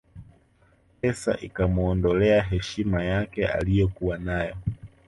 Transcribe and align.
Pesa 1.01 1.33
ikamuondolea 1.39 2.41
heshima 2.43 3.03
yake 3.03 3.47
aliyokuwa 3.47 4.17
nayo 4.17 4.55